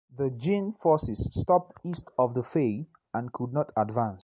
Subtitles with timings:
[0.17, 4.19] The Jin forces stopped east of the Fei and could not advance.